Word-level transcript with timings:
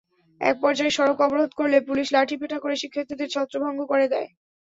একপর্যায়ে 0.41 0.95
সড়ক 0.97 1.17
অবরোধ 1.25 1.51
করলে 1.59 1.77
পুলিশ 1.87 2.07
লাঠিপেটা 2.15 2.57
করে 2.59 2.75
শিক্ষার্থীদের 2.81 3.33
ছত্রভঙ্গ 3.35 3.79
করে 3.91 4.05
দেয়। 4.13 4.29